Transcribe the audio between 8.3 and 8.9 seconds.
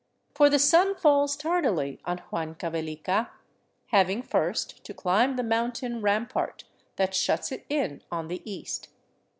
east.